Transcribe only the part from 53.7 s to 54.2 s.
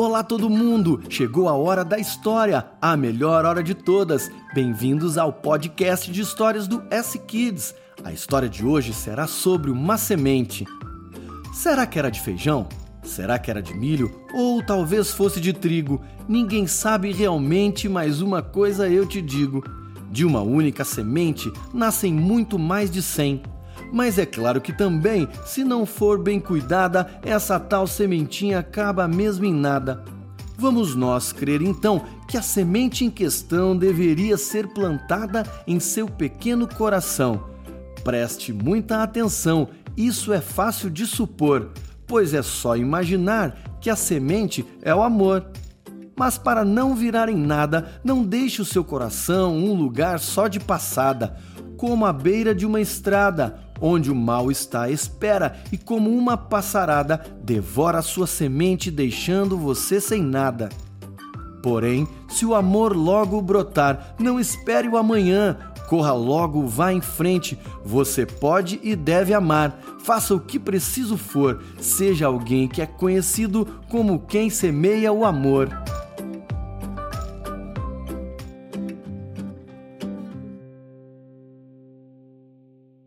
onde o